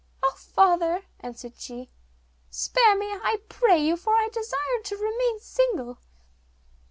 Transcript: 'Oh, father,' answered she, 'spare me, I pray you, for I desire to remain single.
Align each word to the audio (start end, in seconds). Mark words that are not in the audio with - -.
'Oh, 0.23 0.33
father,' 0.35 1.03
answered 1.19 1.57
she, 1.57 1.91
'spare 2.49 2.97
me, 2.97 3.05
I 3.11 3.37
pray 3.49 3.77
you, 3.77 3.95
for 3.95 4.15
I 4.15 4.29
desire 4.33 4.81
to 4.83 4.95
remain 4.97 5.39
single. 5.39 5.99